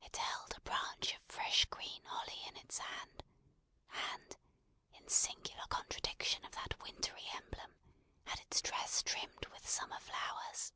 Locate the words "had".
8.24-8.40